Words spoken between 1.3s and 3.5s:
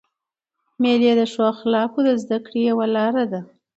ښو اخلاقو د زدهکړي یوه لاره ده.